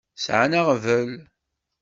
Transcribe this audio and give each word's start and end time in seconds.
Sɛan 0.23 0.53
aɣbel. 0.59 1.11